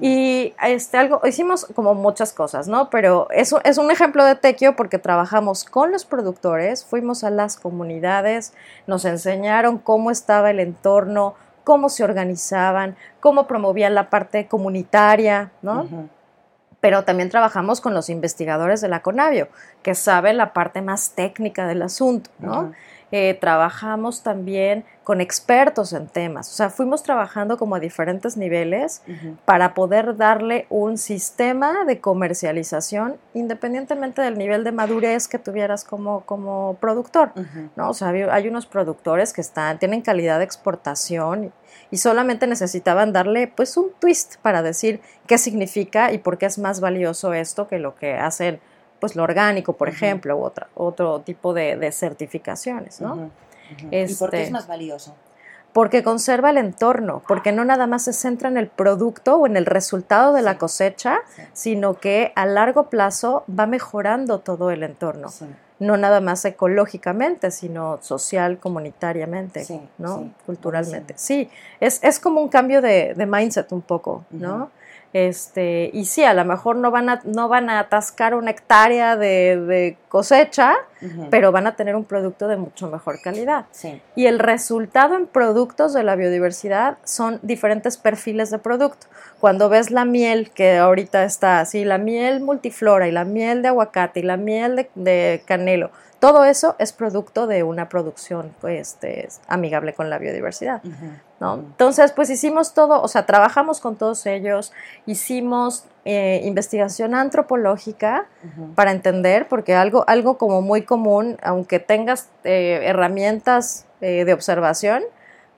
Y 0.01 0.55
este, 0.63 0.97
algo, 0.97 1.21
hicimos 1.27 1.67
como 1.75 1.95
muchas 1.95 2.33
cosas, 2.33 2.69
¿no? 2.69 2.91
Pero 2.91 3.29
eso 3.31 3.61
es 3.65 3.79
un 3.79 3.91
ejemplo 3.91 4.25
de 4.25 4.35
tequio 4.35 4.77
porque 4.77 4.99
trabajamos 4.99 5.65
con 5.65 5.93
los 5.93 6.05
productores, 6.05 6.85
fuimos 6.85 7.25
a 7.25 7.31
las 7.31 7.57
comunidades, 7.57 8.55
nos 8.87 9.05
enseñaron 9.05 9.79
cómo 9.79 10.11
estaba 10.11 10.51
el 10.51 10.61
entorno, 10.61 11.35
cómo 11.65 11.89
se 11.89 12.05
organizaban, 12.05 12.97
cómo 13.21 13.47
promovían 13.47 13.95
la 13.95 14.09
parte 14.09 14.47
comunitaria, 14.47 15.53
¿no? 15.63 16.09
Pero 16.81 17.05
también 17.05 17.29
trabajamos 17.29 17.81
con 17.81 17.93
los 17.93 18.09
investigadores 18.09 18.81
de 18.81 18.89
la 18.89 19.03
Conavio, 19.03 19.49
que 19.83 19.95
saben 19.95 20.37
la 20.37 20.53
parte 20.53 20.81
más 20.81 21.11
técnica 21.11 21.67
del 21.67 21.83
asunto, 21.83 22.31
¿no? 22.39 22.73
Eh, 23.11 23.39
trabajamos 23.41 24.23
también 24.23 24.85
con 25.03 25.23
expertos 25.23 25.95
en 25.95 26.09
temas, 26.09 26.51
o 26.51 26.55
sea, 26.55 26.69
fuimos 26.69 27.03
trabajando 27.03 27.57
como 27.57 27.77
a 27.77 27.81
diferentes 27.81 28.37
niveles 28.37 29.01
para 29.47 29.73
poder 29.73 30.19
darle 30.19 30.67
un 30.69 30.99
sistema 30.99 31.87
de 31.87 32.01
comercialización 32.01 33.17
independientemente 33.33 34.21
del 34.21 34.37
nivel 34.37 34.65
de 34.65 34.73
madurez 34.73 35.27
que 35.27 35.39
tuvieras 35.39 35.85
como, 35.85 36.21
como 36.27 36.77
productor, 36.81 37.33
¿no? 37.77 37.89
O 37.89 37.95
sea, 37.95 38.09
hay 38.09 38.49
unos 38.49 38.67
productores 38.67 39.33
que 39.33 39.41
están, 39.41 39.79
tienen 39.79 40.03
calidad 40.03 40.37
de 40.37 40.45
exportación 40.45 41.55
y 41.91 41.97
solamente 41.97 42.47
necesitaban 42.47 43.15
darle 43.15 43.49
pues 43.49 43.79
un 43.79 43.91
twist 43.99 44.37
para 44.43 44.61
decir 44.63 45.01
qué 45.27 45.39
significa 45.39 46.13
y 46.13 46.19
por 46.19 46.37
qué 46.37 46.45
es 46.45 46.59
más 46.59 46.81
valioso 46.81 47.33
esto 47.33 47.69
que 47.69 47.79
lo 47.79 47.95
que 47.95 48.15
hacen 48.15 48.61
pues 49.01 49.17
lo 49.17 49.23
orgánico, 49.23 49.75
por 49.75 49.89
ejemplo, 49.89 50.37
u 50.37 50.43
otra, 50.43 50.69
otro 50.75 51.21
tipo 51.21 51.55
de, 51.55 51.91
certificaciones, 51.93 53.01
¿no? 53.01 53.31
¿Y 53.91 54.15
por 54.15 54.31
qué 54.31 54.37
es 54.39 54.43
este, 54.43 54.51
más 54.51 54.67
valioso? 54.67 55.15
Porque 55.73 56.03
conserva 56.03 56.51
el 56.51 56.59
entorno, 56.59 57.23
porque 57.29 57.53
no 57.53 57.65
nada 57.65 57.87
más 57.87 58.05
se 58.05 58.13
centra 58.13 58.49
en 58.49 58.57
el 58.57 58.69
producto 58.69 59.37
o 59.37 59.47
en 59.47 59.57
el 59.57 59.67
resultado 59.67 60.33
de 60.33 60.43
la 60.43 60.59
cosecha, 60.59 61.21
sino 61.53 61.95
que 61.95 62.33
a 62.35 62.47
largo 62.47 62.89
plazo 62.89 63.45
va 63.49 63.67
mejorando 63.67 64.41
todo 64.41 64.71
el 64.71 64.83
entorno. 64.83 65.29
No 65.79 65.97
nada 65.97 66.21
más 66.21 66.45
ecológicamente, 66.45 67.53
sino 67.53 67.99
social, 68.03 68.59
comunitariamente, 68.59 69.65
¿no? 69.99 70.33
Culturalmente. 70.47 71.15
Sí, 71.17 71.51
es, 71.79 72.03
es, 72.03 72.19
como 72.19 72.41
un 72.41 72.49
cambio 72.49 72.83
de, 72.83 73.15
mindset 73.29 73.71
un 73.71 73.83
poco, 73.83 74.25
¿no? 74.31 74.71
Este, 75.27 75.91
y 75.93 76.05
sí, 76.05 76.23
a 76.23 76.33
lo 76.33 76.45
mejor 76.45 76.77
no 76.77 76.93
van 76.93 77.09
a, 77.09 77.21
no 77.25 77.49
van 77.49 77.71
a 77.71 77.81
atascar 77.81 78.35
una 78.35 78.53
hectárea 78.53 79.17
de, 79.17 79.97
cosecha, 80.09 80.77
pero 81.31 81.53
van 81.53 81.67
a 81.67 81.77
tener 81.77 81.97
un 81.97 82.05
producto 82.05 82.47
de 82.47 82.57
mucho 82.57 82.89
mejor 82.89 83.21
calidad. 83.21 83.67
Y 84.15 84.27
el 84.27 84.39
resultado 84.39 85.17
en 85.17 85.27
productos 85.27 85.93
de 85.93 86.03
la 86.05 86.15
biodiversidad 86.15 86.99
son 87.05 87.41
diferentes 87.43 87.97
perfiles 87.97 88.51
de 88.51 88.59
producto. 88.59 89.07
Cuando 89.41 89.69
ves 89.69 89.91
la 89.91 90.05
miel, 90.05 90.51
que 90.51 90.79
ahorita 90.79 91.25
está 91.25 91.61
así, 91.61 91.85
la 91.85 91.99
miel 91.99 92.41
multiflora 92.41 93.09
y 93.09 93.13
la 93.13 93.25
miel 93.25 93.63
de 93.63 93.69
aguacate 93.69 94.21
y 94.21 94.23
la 94.23 94.37
miel 94.37 94.89
de 94.95 95.43
canelo, 95.45 95.91
todo 96.21 96.45
eso 96.45 96.75
es 96.79 96.93
producto 96.93 97.47
de 97.47 97.63
una 97.63 97.89
producción 97.89 98.53
pues, 98.61 98.95
este, 98.95 99.29
amigable 99.47 99.93
con 99.93 100.11
la 100.11 100.19
biodiversidad. 100.19 100.83
¿no? 101.39 101.55
Entonces, 101.55 102.13
pues 102.13 102.29
hicimos 102.31 102.75
todo, 102.75 103.01
o 103.01 103.09
sea, 103.09 103.25
trabajamos 103.25 103.81
con 103.81 103.97
todos 103.97 104.27
ellos, 104.27 104.73
hicimos 105.07 105.85
eh, 106.05 106.41
investigación 106.45 107.15
antropológica 107.15 108.27
para 108.75 108.91
entender, 108.91 109.47
porque 109.49 109.75
algo, 109.75 110.05
algo 110.09 110.39
como 110.39 110.61
muy 110.61 110.83
común, 110.83 111.39
aunque 111.43 111.79
tengas 111.79 112.29
eh, 112.43 112.81
herramientas 112.83 113.87
eh, 114.01 114.25
de 114.25 114.33
observación, 114.33 115.05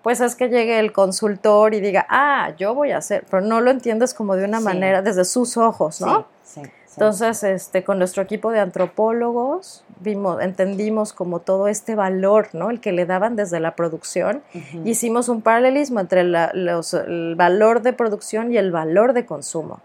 pues 0.02 0.20
es 0.20 0.34
que 0.34 0.48
llegue 0.48 0.78
el 0.78 0.92
consultor 0.92 1.72
y 1.74 1.80
diga, 1.80 2.06
ah, 2.08 2.52
yo 2.58 2.74
voy 2.74 2.90
a 2.90 2.98
hacer, 2.98 3.24
pero 3.30 3.42
no 3.42 3.60
lo 3.60 3.70
entiendes 3.70 4.12
como 4.12 4.36
de 4.36 4.44
una 4.44 4.60
manera, 4.60 5.02
desde 5.02 5.24
sus 5.24 5.56
ojos, 5.56 6.00
¿no? 6.00 6.26
Sí, 6.42 6.62
sí. 6.62 6.70
Entonces, 6.92 7.44
este, 7.44 7.84
con 7.84 7.98
nuestro 7.98 8.22
equipo 8.22 8.50
de 8.50 8.58
antropólogos, 8.58 9.84
vimos, 10.00 10.42
entendimos 10.42 11.12
como 11.12 11.38
todo 11.38 11.68
este 11.68 11.94
valor, 11.94 12.48
¿no? 12.52 12.70
El 12.70 12.80
que 12.80 12.92
le 12.92 13.06
daban 13.06 13.36
desde 13.36 13.60
la 13.60 13.76
producción. 13.76 14.42
Hicimos 14.84 15.28
un 15.28 15.40
paralelismo 15.40 16.00
entre 16.00 16.22
el 16.22 17.34
valor 17.36 17.82
de 17.82 17.92
producción 17.92 18.52
y 18.52 18.56
el 18.56 18.72
valor 18.72 19.12
de 19.12 19.24
consumo, 19.24 19.80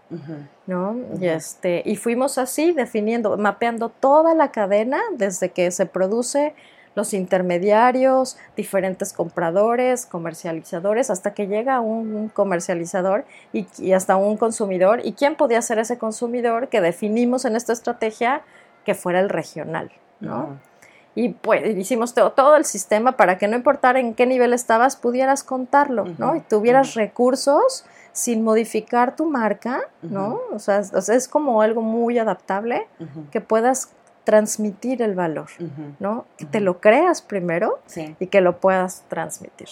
¿no? 0.66 0.96
Y, 1.20 1.26
este, 1.26 1.82
y 1.84 1.96
fuimos 1.96 2.38
así 2.38 2.72
definiendo, 2.72 3.36
mapeando 3.36 3.88
toda 3.88 4.34
la 4.34 4.50
cadena 4.50 5.00
desde 5.12 5.50
que 5.50 5.70
se 5.70 5.86
produce 5.86 6.54
los 6.96 7.14
intermediarios, 7.14 8.38
diferentes 8.56 9.12
compradores, 9.12 10.06
comercializadores, 10.06 11.10
hasta 11.10 11.34
que 11.34 11.46
llega 11.46 11.78
un 11.78 12.28
comercializador 12.30 13.24
y, 13.52 13.92
hasta 13.92 14.16
un 14.16 14.36
consumidor. 14.36 15.02
¿Y 15.04 15.12
quién 15.12 15.36
podía 15.36 15.62
ser 15.62 15.78
ese 15.78 15.98
consumidor 15.98 16.68
que 16.68 16.80
definimos 16.80 17.44
en 17.44 17.54
esta 17.54 17.72
estrategia 17.72 18.40
que 18.84 18.94
fuera 18.94 19.20
el 19.20 19.28
regional? 19.28 19.92
¿no? 20.20 20.58
Y 21.14 21.30
pues 21.30 21.76
hicimos 21.76 22.14
todo, 22.14 22.56
el 22.56 22.64
sistema 22.64 23.12
para 23.12 23.38
que 23.38 23.46
no 23.46 23.56
importara 23.56 24.00
en 24.00 24.14
qué 24.14 24.26
nivel 24.26 24.52
estabas, 24.52 24.96
pudieras 24.96 25.44
contarlo, 25.44 26.04
¿no? 26.18 26.36
Y 26.36 26.40
tuvieras 26.40 26.94
recursos 26.94 27.86
sin 28.12 28.44
modificar 28.44 29.16
tu 29.16 29.24
marca, 29.24 29.80
¿no? 30.02 30.40
O 30.52 30.58
sea, 30.58 30.80
es 30.80 31.28
como 31.28 31.62
algo 31.62 31.80
muy 31.80 32.18
adaptable 32.18 32.86
que 33.30 33.40
puedas 33.40 33.95
transmitir 34.26 35.02
el 35.02 35.14
valor, 35.14 35.46
¿no? 36.00 36.26
Que 36.36 36.46
te 36.46 36.58
lo 36.58 36.80
creas 36.80 37.22
primero 37.22 37.78
y 38.18 38.26
que 38.26 38.40
lo 38.40 38.58
puedas 38.58 39.04
transmitir. 39.08 39.68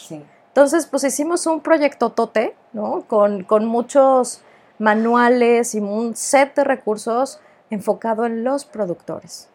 Entonces, 0.46 0.86
pues 0.86 1.02
hicimos 1.02 1.46
un 1.48 1.60
proyecto 1.60 2.10
tote, 2.10 2.54
¿no? 2.72 3.02
Con, 3.08 3.42
con, 3.42 3.66
muchos 3.66 4.42
manuales 4.78 5.74
y 5.74 5.80
un 5.80 6.14
set 6.14 6.54
de 6.54 6.62
recursos 6.62 7.40
enfocado 7.68 8.26
en 8.26 8.44
los 8.44 8.64
productores. 8.64 9.48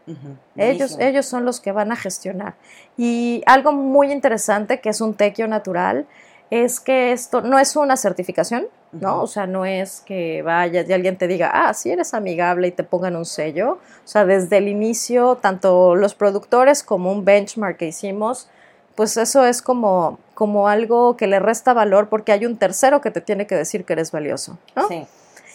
ellos, 0.58 0.98
ellos 1.00 1.26
son 1.26 1.46
los 1.46 1.62
que 1.62 1.72
van 1.72 1.94
a 1.94 1.96
gestionar. 1.96 2.56
Y 2.98 3.42
algo 3.46 3.72
muy 3.72 4.12
interesante, 4.12 4.82
que 4.82 4.90
es 4.90 5.00
un 5.00 5.14
tequio 5.14 5.48
natural, 5.48 6.08
es 6.50 6.80
que 6.80 7.12
esto 7.12 7.42
no 7.42 7.60
es 7.60 7.76
una 7.76 7.96
certificación, 7.96 8.68
¿no? 8.92 9.22
O 9.22 9.28
sea, 9.28 9.46
no 9.46 9.66
es 9.66 10.02
que 10.02 10.42
vaya 10.42 10.84
y 10.88 10.94
alguien 10.94 11.18
te 11.18 11.28
diga, 11.28 11.52
ah, 11.54 11.74
sí 11.74 11.92
eres 11.92 12.14
amigable 12.14 12.68
y 12.68 12.72
te 12.72 12.84
pongan 12.84 13.16
un 13.16 13.26
sello. 13.26 13.74
O 13.74 14.08
sea, 14.08 14.26
desde 14.26 14.58
el 14.58 14.68
inicio, 14.68 15.36
tanto 15.36 15.96
los 15.96 16.16
productores 16.16 16.84
como 16.84 17.12
un 17.12 17.24
benchmark 17.24 17.78
que 17.78 17.88
hicimos, 17.88 18.50
pues 18.96 19.16
eso 19.18 19.46
es 19.46 19.62
como, 19.62 20.20
como 20.34 20.68
algo 20.68 21.18
que 21.18 21.28
le 21.28 21.40
resta 21.40 21.74
valor 21.74 22.10
porque 22.10 22.32
hay 22.32 22.46
un 22.46 22.58
tercero 22.58 23.00
que 23.00 23.12
te 23.12 23.22
tiene 23.22 23.48
que 23.48 23.56
decir 23.56 23.86
que 23.86 23.94
eres 23.94 24.12
valioso, 24.12 24.58
¿no? 24.76 24.88
Sí. 24.88 25.08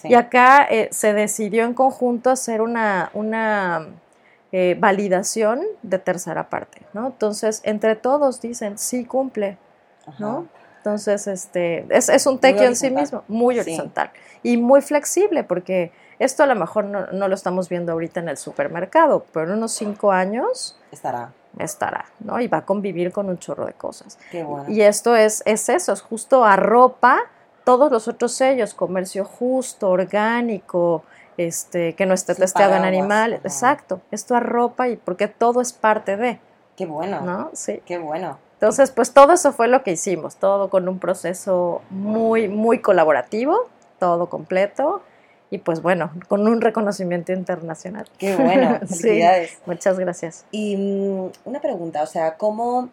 Y 0.05 0.15
acá 0.15 0.67
eh, 0.71 0.89
se 0.93 1.15
decidió 1.15 1.65
en 1.65 1.73
conjunto 1.75 2.31
hacer 2.31 2.61
una, 2.61 3.11
una 3.15 3.87
eh, 4.53 4.77
validación 4.79 5.63
de 5.83 5.99
tercera 5.99 6.51
parte, 6.51 6.83
¿no? 6.93 7.07
Entonces, 7.07 7.61
entre 7.65 7.97
todos 7.97 8.41
dicen, 8.41 8.79
sí 8.79 9.05
cumple, 9.05 9.57
¿no? 10.19 10.47
Entonces, 10.85 11.27
este, 11.29 11.87
es, 11.89 12.11
es 12.11 12.27
un 12.27 12.39
tequio 12.39 12.65
en 12.65 12.77
sí 12.77 12.91
mismo, 12.91 13.25
muy 13.27 13.59
horizontal 13.59 14.11
y 14.43 14.59
muy 14.59 14.83
flexible, 14.83 15.43
porque 15.43 15.93
esto 16.19 16.43
a 16.43 16.47
lo 16.47 16.55
mejor 16.55 16.85
no, 16.85 17.07
no, 17.07 17.27
lo 17.27 17.35
estamos 17.35 17.71
viendo 17.71 17.93
ahorita 17.93 18.21
en 18.21 18.29
el 18.29 18.37
supermercado, 18.37 19.25
pero 19.33 19.47
en 19.47 19.57
unos 19.57 19.73
cinco 19.73 20.13
años 20.13 20.79
estará. 20.93 21.33
Estará, 21.59 22.05
¿no? 22.21 22.39
Y 22.39 22.49
va 22.49 22.59
a 22.59 22.65
convivir 22.67 23.13
con 23.13 23.31
un 23.31 23.39
chorro 23.39 23.65
de 23.65 23.73
cosas. 23.73 24.19
Qué 24.31 24.45
bueno. 24.45 24.69
Y 24.69 24.83
esto 24.83 25.17
es, 25.17 25.43
es 25.47 25.71
eso, 25.71 25.95
es 25.95 26.03
justo 26.03 26.45
arropa 26.45 27.23
todos 27.65 27.91
los 27.91 28.07
otros 28.07 28.33
sellos, 28.33 28.75
comercio 28.75 29.25
justo, 29.25 29.89
orgánico, 29.89 31.03
este, 31.39 31.95
que 31.95 32.05
no 32.05 32.13
esté 32.13 32.35
testeado 32.35 32.75
en 32.75 32.85
animales. 32.85 33.41
Exacto, 33.43 34.03
esto 34.11 34.37
arropa 34.37 34.89
y 34.89 34.97
porque 34.97 35.29
todo 35.29 35.63
es 35.63 35.73
parte 35.73 36.19
de. 36.19 36.41
Qué 36.77 36.85
bueno. 36.85 37.23
¿No? 37.23 37.51
Sí. 37.55 37.81
Qué 37.87 37.97
bueno. 37.97 38.44
Entonces, 38.55 38.91
pues 38.91 39.13
todo 39.13 39.33
eso 39.33 39.53
fue 39.53 39.69
lo 39.69 39.83
que 39.83 39.93
hicimos, 39.93 40.37
todo 40.37 40.71
con 40.71 40.89
un 40.89 40.99
proceso 40.99 41.83
muy, 41.91 42.49
muy 42.49 42.81
colaborativo, 42.81 43.69
todo 43.99 44.29
completo 44.29 45.03
y 45.51 45.59
pues 45.59 45.83
bueno, 45.83 46.11
con 46.29 46.47
un 46.49 46.61
reconocimiento 46.61 47.33
internacional. 47.33 48.07
Qué 48.19 48.37
bueno, 48.37 48.79
felicidades. 48.87 49.59
muchas 49.67 49.99
gracias. 49.99 50.47
Y 50.51 50.77
mm, 50.77 51.31
una 51.45 51.61
pregunta, 51.61 52.03
o 52.03 52.07
sea, 52.07 52.37
¿cómo, 52.37 52.89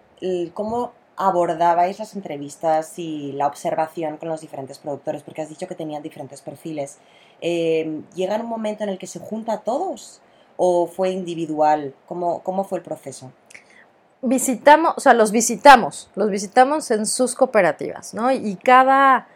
¿cómo 0.53 0.91
abordabais 1.15 1.99
las 1.99 2.15
entrevistas 2.15 2.99
y 2.99 3.31
la 3.33 3.47
observación 3.47 4.17
con 4.17 4.29
los 4.29 4.41
diferentes 4.41 4.77
productores? 4.79 5.23
Porque 5.23 5.41
has 5.41 5.49
dicho 5.49 5.67
que 5.67 5.75
tenían 5.75 6.03
diferentes 6.03 6.41
perfiles. 6.41 6.97
Eh, 7.41 8.01
¿Llega 8.15 8.35
un 8.37 8.47
momento 8.47 8.83
en 8.83 8.89
el 8.89 8.97
que 8.97 9.07
se 9.07 9.19
junta 9.19 9.53
a 9.53 9.61
todos 9.61 10.21
o 10.57 10.85
fue 10.87 11.11
individual? 11.11 11.95
¿Cómo, 12.07 12.43
cómo 12.43 12.63
fue 12.63 12.79
el 12.79 12.83
proceso? 12.83 13.31
Visitamos, 14.21 14.93
o 14.97 14.99
sea, 14.99 15.13
los 15.13 15.31
visitamos, 15.31 16.09
los 16.15 16.29
visitamos 16.29 16.91
en 16.91 17.05
sus 17.05 17.35
cooperativas, 17.35 18.13
¿no? 18.13 18.31
Y 18.31 18.55
cada, 18.55 19.27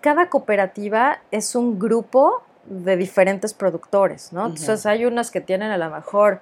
cada 0.00 0.28
cooperativa 0.28 1.18
es 1.30 1.54
un 1.54 1.78
grupo 1.78 2.42
de 2.64 2.96
diferentes 2.96 3.54
productores, 3.54 4.32
¿no? 4.32 4.46
Entonces 4.46 4.86
hay 4.86 5.04
unas 5.04 5.30
que 5.30 5.40
tienen 5.40 5.70
a 5.70 5.78
lo 5.78 5.90
mejor 5.90 6.40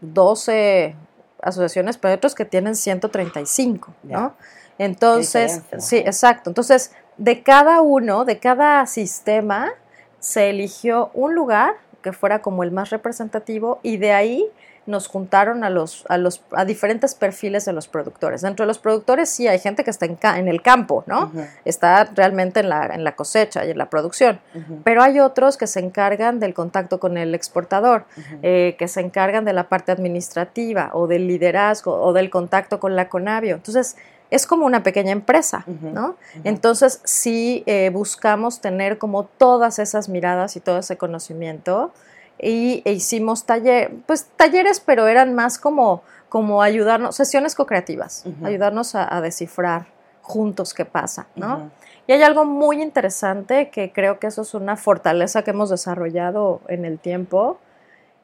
12 0.00 0.84
eh, 0.84 0.96
asociaciones, 1.42 1.98
pero 1.98 2.10
hay 2.10 2.16
otros 2.16 2.34
que 2.34 2.44
tienen 2.44 2.76
135, 2.76 3.94
¿no? 4.04 4.34
Entonces, 4.78 5.62
sí, 5.78 5.98
exacto. 5.98 6.50
Entonces, 6.50 6.92
de 7.16 7.42
cada 7.42 7.80
uno, 7.80 8.24
de 8.24 8.38
cada 8.38 8.86
sistema, 8.86 9.72
se 10.18 10.50
eligió 10.50 11.10
un 11.14 11.34
lugar 11.34 11.74
que 12.02 12.12
fuera 12.12 12.42
como 12.42 12.62
el 12.62 12.72
más 12.72 12.90
representativo 12.90 13.80
y 13.82 13.96
de 13.96 14.12
ahí 14.12 14.50
nos 14.86 15.08
juntaron 15.08 15.64
a 15.64 15.70
los, 15.70 16.04
a 16.08 16.16
los 16.16 16.42
a 16.52 16.64
diferentes 16.64 17.14
perfiles 17.14 17.64
de 17.64 17.72
los 17.72 17.88
productores. 17.88 18.42
Dentro 18.42 18.64
de 18.64 18.68
los 18.68 18.78
productores 18.78 19.28
sí 19.28 19.48
hay 19.48 19.58
gente 19.58 19.84
que 19.84 19.90
está 19.90 20.06
en, 20.06 20.18
en 20.22 20.48
el 20.48 20.62
campo, 20.62 21.04
¿no? 21.06 21.32
Está 21.64 22.04
realmente 22.14 22.60
en 22.60 22.68
la, 22.68 22.86
en 22.86 23.04
la, 23.04 23.16
cosecha 23.16 23.64
y 23.64 23.70
en 23.70 23.78
la 23.78 23.90
producción. 23.90 24.40
Pero 24.84 25.02
hay 25.02 25.20
otros 25.20 25.56
que 25.56 25.66
se 25.66 25.80
encargan 25.80 26.38
del 26.38 26.54
contacto 26.54 27.00
con 27.00 27.18
el 27.18 27.34
exportador, 27.34 28.04
eh, 28.42 28.76
que 28.78 28.88
se 28.88 29.00
encargan 29.00 29.44
de 29.44 29.52
la 29.52 29.68
parte 29.68 29.92
administrativa 29.92 30.90
o 30.92 31.06
del 31.06 31.26
liderazgo 31.26 32.00
o 32.00 32.12
del 32.12 32.30
contacto 32.30 32.78
con 32.80 32.94
la 32.94 33.08
Conavio. 33.08 33.56
Entonces, 33.56 33.96
es 34.30 34.46
como 34.46 34.66
una 34.66 34.82
pequeña 34.82 35.12
empresa, 35.12 35.64
¿no? 35.66 36.16
Entonces, 36.44 37.00
sí 37.04 37.62
eh, 37.66 37.90
buscamos 37.92 38.60
tener 38.60 38.98
como 38.98 39.24
todas 39.24 39.78
esas 39.78 40.08
miradas 40.08 40.56
y 40.56 40.60
todo 40.60 40.78
ese 40.78 40.96
conocimiento 40.96 41.92
y 42.38 42.82
e 42.84 42.92
hicimos 42.92 43.44
taller, 43.44 43.92
pues 44.06 44.26
talleres, 44.36 44.80
pero 44.80 45.06
eran 45.06 45.34
más 45.34 45.58
como, 45.58 46.02
como 46.28 46.62
ayudarnos, 46.62 47.16
sesiones 47.16 47.54
co-creativas, 47.54 48.24
ayudarnos 48.42 48.94
a, 48.94 49.20
descifrar 49.20 49.86
juntos 50.22 50.74
qué 50.74 50.84
pasa, 50.84 51.26
¿no? 51.36 51.70
Y 52.06 52.12
hay 52.12 52.22
algo 52.22 52.44
muy 52.44 52.82
interesante 52.82 53.70
que 53.70 53.92
creo 53.92 54.18
que 54.18 54.28
eso 54.28 54.42
es 54.42 54.54
una 54.54 54.76
fortaleza 54.76 55.42
que 55.42 55.50
hemos 55.50 55.70
desarrollado 55.70 56.60
en 56.68 56.84
el 56.84 56.98
tiempo, 56.98 57.58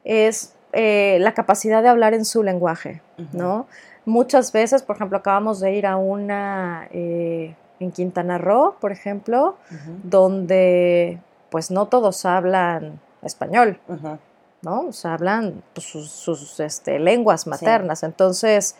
es 0.03 0.53
eh, 0.73 1.17
la 1.19 1.33
capacidad 1.33 1.81
de 1.81 1.89
hablar 1.89 2.13
en 2.13 2.25
su 2.25 2.43
lenguaje, 2.43 3.01
¿no? 3.31 3.67
Muchas 4.05 4.51
veces, 4.51 4.83
por 4.83 4.97
ejemplo, 4.97 5.17
acabamos 5.17 5.59
de 5.59 5.73
ir 5.73 5.87
a 5.87 5.95
una 5.95 6.87
eh, 6.91 7.55
en 7.79 7.91
Quintana 7.91 8.37
Roo, 8.37 8.75
por 8.79 8.91
ejemplo, 8.91 9.55
donde 10.03 11.19
pues 11.49 11.71
no 11.71 11.87
todos 11.87 12.25
hablan 12.25 12.99
español, 13.23 13.79
¿no? 14.61 14.87
O 14.87 14.93
sea, 14.93 15.13
hablan 15.13 15.63
pues, 15.73 15.87
sus, 15.87 16.59
este, 16.59 16.99
lenguas 16.99 17.47
maternas. 17.47 18.03
Entonces, 18.03 18.75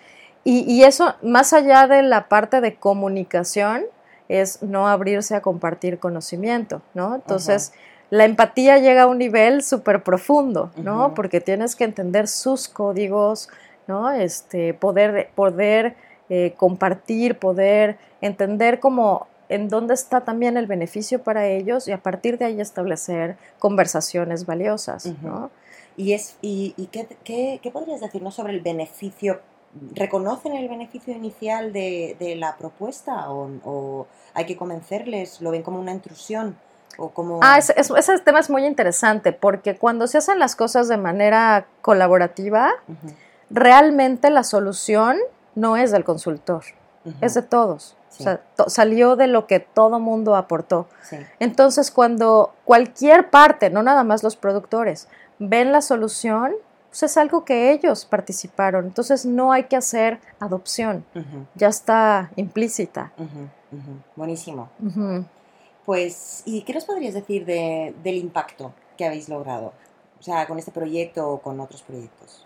y, 0.45 0.83
eso, 0.83 1.15
más 1.21 1.53
allá 1.53 1.87
de 1.87 2.01
la 2.01 2.27
parte 2.27 2.59
de 2.59 2.75
comunicación, 2.75 3.83
es 4.27 4.61
no 4.61 4.87
abrirse 4.87 5.35
a 5.35 5.41
compartir 5.41 5.99
conocimiento, 5.99 6.81
¿no? 6.93 7.15
Entonces, 7.15 7.73
la 8.09 8.25
empatía 8.25 8.77
llega 8.77 9.03
a 9.03 9.07
un 9.07 9.17
nivel 9.17 9.63
súper 9.63 10.03
profundo, 10.03 10.71
¿no? 10.77 11.13
Porque 11.13 11.39
tienes 11.39 11.75
que 11.75 11.83
entender 11.83 12.27
sus 12.27 12.67
códigos, 12.67 13.49
¿no? 13.87 14.11
Este, 14.11 14.73
poder, 14.73 15.29
poder 15.35 15.95
eh, 16.29 16.53
compartir, 16.57 17.37
poder 17.37 17.97
entender 18.21 18.79
cómo 18.79 19.27
en 19.53 19.69
dónde 19.69 19.93
está 19.93 20.21
también 20.21 20.57
el 20.57 20.65
beneficio 20.65 21.21
para 21.21 21.47
ellos 21.47 21.87
y 21.87 21.91
a 21.91 22.01
partir 22.01 22.39
de 22.39 22.45
ahí 22.45 22.59
establecer 22.59 23.37
conversaciones 23.59 24.45
valiosas, 24.47 25.13
¿no? 25.21 25.51
¿Y, 25.95 26.13
es, 26.13 26.37
y, 26.41 26.71
qué, 26.91 27.07
qué, 27.23 27.71
podrías 27.71 28.01
decirnos 28.01 28.33
sobre 28.33 28.53
el 28.53 28.61
beneficio? 28.61 29.41
¿Reconocen 29.93 30.53
el 30.53 30.67
beneficio 30.67 31.13
inicial 31.13 31.71
de, 31.71 32.15
de 32.19 32.35
la 32.35 32.57
propuesta 32.57 33.29
o, 33.29 34.07
hay 34.33 34.45
que 34.45 34.57
convencerles? 34.57 35.39
¿Lo 35.41 35.51
ven 35.51 35.61
como 35.61 35.79
una 35.79 35.91
intrusión? 35.91 36.57
O 36.97 37.09
como... 37.09 37.39
Ah, 37.43 37.59
ese, 37.59 37.75
ese, 37.77 38.19
tema 38.19 38.39
es 38.39 38.49
muy 38.49 38.65
interesante 38.65 39.33
porque 39.33 39.75
cuando 39.75 40.07
se 40.07 40.17
hacen 40.17 40.39
las 40.39 40.55
cosas 40.55 40.87
de 40.87 40.97
manera 40.97 41.67
colaborativa, 41.81 42.71
realmente 43.51 44.31
la 44.31 44.43
solución 44.43 45.17
no 45.53 45.77
es 45.77 45.91
del 45.91 46.03
consultor, 46.03 46.63
es 47.21 47.33
de 47.33 47.41
todos. 47.41 47.95
O 48.19 48.23
sea, 48.23 48.41
salió 48.67 49.15
de 49.15 49.27
lo 49.27 49.47
que 49.47 49.59
todo 49.59 49.99
mundo 49.99 50.35
aportó. 50.35 50.87
Entonces, 51.39 51.89
cuando 51.89 52.53
cualquier 52.63 53.29
parte, 53.29 53.69
no 53.69 53.81
nada 53.81 54.03
más 54.03 54.21
los 54.23 54.35
productores, 54.35 55.07
ven 55.39 55.71
la 55.71 55.81
solución, 55.81 56.53
pues 56.89 57.03
es 57.03 57.17
algo 57.17 57.43
que 57.43 57.71
ellos 57.71 58.05
participaron. 58.05 58.85
Entonces, 58.85 59.25
no 59.25 59.51
hay 59.51 59.63
que 59.63 59.75
hacer 59.75 60.19
adopción. 60.39 61.05
Ya 61.55 61.69
está 61.69 62.31
implícita. 62.35 63.11
Buenísimo. 64.15 64.69
Pues, 65.85 66.43
¿y 66.45 66.61
qué 66.61 66.73
nos 66.73 66.85
podrías 66.85 67.15
decir 67.15 67.45
del 67.45 68.15
impacto 68.15 68.73
que 68.95 69.05
habéis 69.05 69.27
logrado? 69.27 69.73
O 70.19 70.23
sea, 70.23 70.45
con 70.47 70.59
este 70.59 70.71
proyecto 70.71 71.27
o 71.27 71.41
con 71.41 71.59
otros 71.59 71.81
proyectos. 71.81 72.45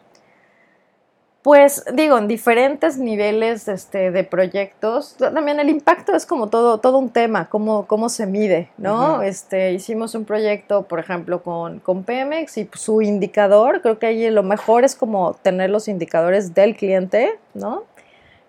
Pues 1.47 1.85
digo, 1.93 2.17
en 2.17 2.27
diferentes 2.27 2.97
niveles 2.97 3.69
este, 3.69 4.11
de 4.11 4.25
proyectos, 4.25 5.15
también 5.15 5.61
el 5.61 5.69
impacto 5.69 6.13
es 6.13 6.25
como 6.25 6.47
todo, 6.47 6.79
todo 6.79 6.97
un 6.97 7.09
tema, 7.09 7.47
cómo, 7.47 7.87
cómo 7.87 8.09
se 8.09 8.25
mide, 8.25 8.69
¿no? 8.77 9.21
este, 9.21 9.71
hicimos 9.71 10.13
un 10.13 10.25
proyecto, 10.25 10.81
por 10.89 10.99
ejemplo, 10.99 11.43
con, 11.43 11.79
con 11.79 12.03
Pemex 12.03 12.57
y 12.57 12.69
su 12.73 13.01
indicador, 13.01 13.81
creo 13.81 13.97
que 13.97 14.07
ahí 14.07 14.29
lo 14.29 14.43
mejor 14.43 14.83
es 14.83 14.93
como 14.93 15.35
tener 15.35 15.69
los 15.69 15.87
indicadores 15.87 16.53
del 16.53 16.75
cliente, 16.75 17.39
¿no? 17.53 17.85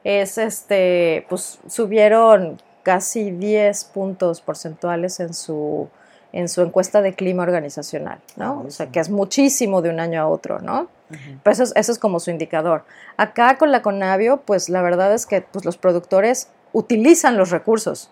Es 0.02 0.36
este, 0.36 1.24
pues 1.28 1.60
subieron 1.68 2.60
casi 2.82 3.30
10 3.30 3.84
puntos 3.94 4.40
porcentuales 4.40 5.20
en 5.20 5.34
su, 5.34 5.88
en 6.32 6.49
su 6.49 6.62
encuesta 6.62 7.00
de 7.00 7.14
clima 7.14 7.42
organizacional, 7.42 8.20
¿no? 8.37 8.62
Ah, 8.62 8.66
o 8.66 8.70
sea, 8.70 8.88
que 8.88 9.00
es 9.00 9.11
muchísimo 9.11 9.82
de 9.82 9.90
un 9.90 10.00
año 10.00 10.20
a 10.20 10.28
otro, 10.28 10.61
¿no? 10.61 10.88
Pues 11.42 11.58
eso, 11.58 11.73
es 11.75 11.99
como 11.99 12.20
su 12.20 12.30
indicador. 12.30 12.85
Acá 13.16 13.56
con 13.56 13.73
la 13.73 13.80
Conavio, 13.80 14.42
pues 14.44 14.68
la 14.68 14.82
verdad 14.82 15.14
es 15.14 15.25
que 15.25 15.40
pues, 15.40 15.64
los 15.64 15.78
productores 15.78 16.49
utilizan 16.73 17.38
los 17.38 17.50
recursos, 17.50 18.11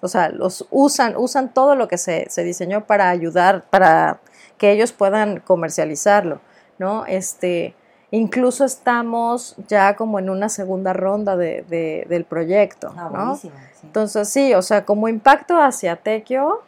o 0.00 0.08
sea, 0.08 0.30
los 0.30 0.66
usan, 0.70 1.14
usan 1.16 1.52
todo 1.52 1.74
lo 1.74 1.88
que 1.88 1.98
se, 1.98 2.26
diseñó 2.42 2.86
para 2.86 3.10
ayudar, 3.10 3.64
para 3.68 4.20
que 4.56 4.72
ellos 4.72 4.92
puedan 4.92 5.40
comercializarlo, 5.40 6.40
¿no? 6.78 7.04
Este, 7.04 7.74
incluso 8.10 8.64
estamos 8.64 9.56
ya 9.68 9.94
como 9.94 10.18
en 10.18 10.30
una 10.30 10.48
segunda 10.48 10.94
ronda 10.94 11.36
de, 11.36 12.06
del 12.08 12.24
proyecto, 12.24 12.94
ah, 12.96 13.10
¿no? 13.12 13.38
Entonces, 13.82 14.30
sí, 14.30 14.54
o 14.54 14.62
sea, 14.62 14.86
como 14.86 15.08
impacto 15.08 15.60
hacia 15.60 15.96
Tequio, 15.96 16.62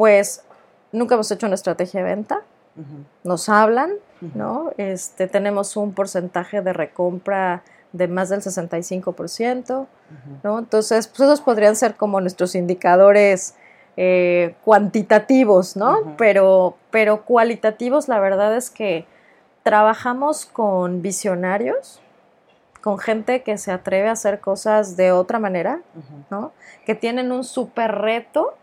pues 0.00 0.42
nunca 0.92 1.14
hemos 1.14 1.30
hecho 1.30 1.44
una 1.44 1.56
estrategia 1.56 2.02
de 2.02 2.08
venta, 2.08 2.40
nos 3.22 3.50
hablan, 3.50 3.92
¿no? 4.34 4.72
Este, 4.78 5.26
tenemos 5.26 5.76
un 5.76 5.92
porcentaje 5.92 6.62
de 6.62 6.72
recompra 6.72 7.62
de 7.92 8.08
más 8.08 8.30
del 8.30 8.40
65%, 8.40 9.86
¿no? 10.42 10.58
Entonces, 10.58 11.06
pues 11.06 11.20
esos 11.20 11.42
podrían 11.42 11.76
ser 11.76 11.96
como 11.96 12.18
nuestros 12.22 12.54
indicadores 12.54 13.56
eh, 13.98 14.54
cuantitativos, 14.64 15.76
¿no? 15.76 16.14
pero, 16.16 16.78
pero 16.90 17.26
cualitativos, 17.26 18.08
la 18.08 18.20
verdad 18.20 18.56
es 18.56 18.70
que 18.70 19.04
trabajamos 19.62 20.46
con 20.46 21.02
visionarios, 21.02 22.00
con 22.80 22.98
gente 22.98 23.42
que 23.42 23.58
se 23.58 23.70
atreve 23.70 24.08
a 24.08 24.12
hacer 24.12 24.40
cosas 24.40 24.96
de 24.96 25.12
otra 25.12 25.38
manera, 25.38 25.82
¿no? 26.30 26.52
Que 26.86 26.94
tienen 26.94 27.32
un 27.32 27.44
súper 27.44 27.92
reto, 27.96 28.54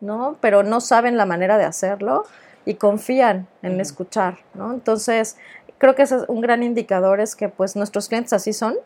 ¿no? 0.00 0.36
Pero 0.40 0.62
no 0.62 0.80
saben 0.80 1.16
la 1.16 1.26
manera 1.26 1.58
de 1.58 1.64
hacerlo 1.64 2.24
y 2.64 2.74
confían 2.74 3.46
en 3.62 3.80
escuchar, 3.80 4.38
¿no? 4.54 4.72
Entonces, 4.72 5.36
creo 5.78 5.94
que 5.94 6.02
ese 6.02 6.16
es 6.16 6.22
un 6.28 6.40
gran 6.40 6.62
indicador, 6.62 7.20
es 7.20 7.36
que 7.36 7.48
pues 7.48 7.76
nuestros 7.76 8.08
clientes 8.08 8.32
así 8.32 8.52
son, 8.52 8.76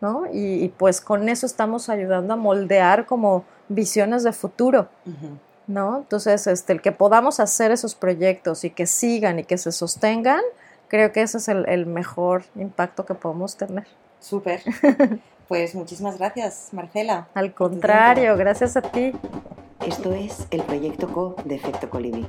¿no? 0.00 0.24
Y, 0.32 0.68
pues 0.76 1.00
con 1.00 1.28
eso 1.28 1.46
estamos 1.46 1.88
ayudando 1.88 2.34
a 2.34 2.36
moldear 2.36 3.06
como 3.06 3.44
visiones 3.68 4.22
de 4.22 4.32
futuro, 4.32 4.88
¿no? 5.66 5.98
Entonces, 5.98 6.46
este, 6.46 6.74
el 6.74 6.82
que 6.82 6.92
podamos 6.92 7.40
hacer 7.40 7.72
esos 7.72 7.94
proyectos 7.94 8.64
y 8.64 8.70
que 8.70 8.86
sigan 8.86 9.38
y 9.38 9.44
que 9.44 9.56
se 9.56 9.72
sostengan, 9.72 10.42
creo 10.88 11.12
que 11.12 11.22
ese 11.22 11.38
es 11.38 11.48
el, 11.48 11.86
mejor 11.86 12.44
impacto 12.56 13.06
que 13.06 13.14
podemos 13.14 13.56
tener. 13.56 13.86
Súper. 14.20 14.62
Pues 15.46 15.74
muchísimas 15.74 16.16
gracias, 16.16 16.70
Marcela. 16.72 17.28
Al 17.34 17.52
contrario, 17.52 18.34
gracias 18.38 18.78
a 18.78 18.80
ti. 18.80 19.12
Esto 19.80 20.12
es 20.12 20.46
el 20.50 20.62
proyecto 20.62 21.08
CO 21.08 21.36
de 21.44 21.56
Efecto 21.56 21.90
Colibrí. 21.90 22.26